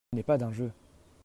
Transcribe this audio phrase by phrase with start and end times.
[0.11, 0.71] Ce n'est pas d'un jeu.